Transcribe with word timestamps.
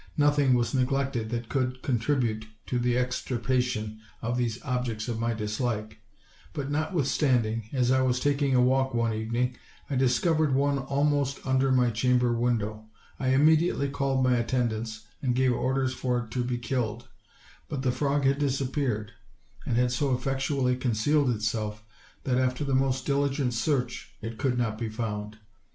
Nothing 0.17 0.55
was 0.55 0.73
neg 0.73 0.91
lected 0.91 1.29
that 1.29 1.47
could 1.47 1.83
contribute 1.83 2.47
to 2.65 2.79
the 2.79 2.97
extirpation 2.97 3.99
of 4.19 4.35
these 4.35 4.59
objects 4.63 5.07
of 5.07 5.19
my 5.19 5.35
dislike; 5.35 5.99
but 6.53 6.71
notwithstanding, 6.71 7.69
as 7.71 7.91
I 7.91 8.01
was 8.01 8.19
tak 8.19 8.41
ing 8.41 8.55
a 8.55 8.61
walk 8.63 8.95
one 8.95 9.13
evening, 9.13 9.57
I 9.91 9.95
discovered 9.95 10.55
one 10.55 10.79
almost 10.79 11.45
under 11.45 11.71
my 11.71 11.91
chamber 11.91 12.33
window. 12.33 12.85
I 13.19 13.27
immediately 13.27 13.89
called 13.89 14.23
my 14.23 14.37
attend 14.37 14.73
ants 14.73 15.05
and 15.21 15.35
gave 15.35 15.53
orders 15.53 15.93
for 15.93 16.25
it 16.25 16.31
to 16.31 16.43
be 16.43 16.57
killed; 16.57 17.07
but 17.69 17.83
the 17.83 17.91
frog 17.91 18.23
had 18.23 18.39
disappeared, 18.39 19.11
and 19.67 19.77
had 19.77 19.91
so 19.91 20.15
effectually 20.15 20.75
concealed 20.77 21.29
itself 21.29 21.85
that 22.23 22.39
after 22.39 22.63
the 22.63 22.73
most 22.73 23.05
diligent 23.05 23.53
search 23.53 24.15
it 24.19 24.39
could 24.39 24.57
not 24.57 24.79
be 24.79 24.89
found. 24.89 25.37